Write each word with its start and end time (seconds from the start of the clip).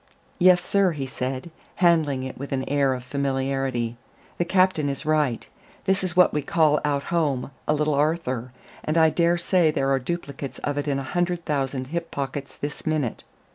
"Yes, 0.39 0.65
sir," 0.65 0.93
he 0.93 1.05
said, 1.05 1.51
handling 1.75 2.23
it 2.23 2.35
with 2.35 2.51
an 2.51 2.67
air 2.67 2.95
of 2.95 3.03
familiarity, 3.03 3.97
"the 4.39 4.45
captain 4.45 4.89
is 4.89 5.05
right. 5.05 5.47
This 5.85 6.03
is 6.03 6.15
what 6.17 6.33
we 6.33 6.41
call 6.41 6.81
out 6.83 7.03
home 7.13 7.51
a 7.67 7.75
Little 7.75 7.93
Arthur, 7.93 8.51
and 8.83 8.97
I 8.97 9.11
dare 9.11 9.37
say 9.37 9.69
there 9.69 9.91
are 9.91 9.99
duplicates 9.99 10.57
of 10.63 10.79
it 10.79 10.87
in 10.87 10.97
a 10.97 11.03
hundred 11.03 11.45
thousand 11.45 11.89
hip 11.93 12.09
pockets 12.09 12.57
this 12.57 12.83
minute. 12.87 13.23